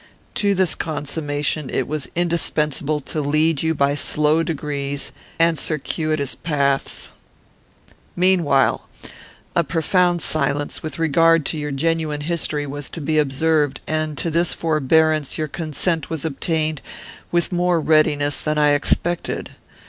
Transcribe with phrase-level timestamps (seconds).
[0.33, 7.11] To this consummation it was indispensable to lead you by slow degrees and circuitous paths.
[8.15, 8.89] Meanwhile,
[9.55, 14.31] a profound silence, with regard to your genuine history, was to be observed; and to
[14.31, 16.81] this forbearance your consent was obtained
[17.31, 19.51] with more readiness than I expected.